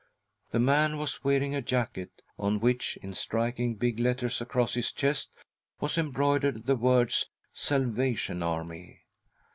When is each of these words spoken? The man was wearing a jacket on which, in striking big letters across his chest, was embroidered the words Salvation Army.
The 0.49 0.57
man 0.57 0.97
was 0.97 1.23
wearing 1.23 1.53
a 1.53 1.61
jacket 1.61 2.23
on 2.39 2.59
which, 2.59 2.97
in 3.03 3.13
striking 3.13 3.75
big 3.75 3.99
letters 3.99 4.41
across 4.41 4.73
his 4.73 4.91
chest, 4.91 5.29
was 5.79 5.95
embroidered 5.95 6.65
the 6.65 6.75
words 6.75 7.27
Salvation 7.53 8.41
Army. 8.41 9.01